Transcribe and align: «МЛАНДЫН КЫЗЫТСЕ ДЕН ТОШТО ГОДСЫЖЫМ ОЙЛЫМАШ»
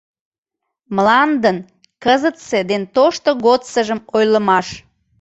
«МЛАНДЫН 0.95 1.57
КЫЗЫТСЕ 2.03 2.59
ДЕН 2.69 2.83
ТОШТО 2.95 3.31
ГОДСЫЖЫМ 3.45 3.99
ОЙЛЫМАШ» 4.17 4.67